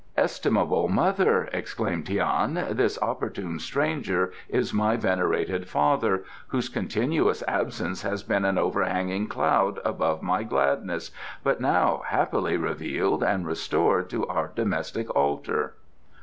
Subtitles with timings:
[0.17, 8.23] "Estimable mother," exclaimed Tian, "this opportune stranger is my venerated father, whose continuous absence has
[8.23, 11.11] been an overhanging cloud above my gladness,
[11.43, 15.75] but now happily revealed and restored to our domestic altar."